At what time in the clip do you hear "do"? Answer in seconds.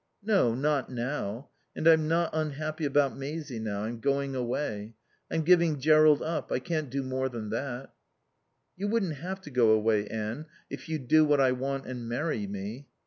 6.89-7.03, 11.07-11.23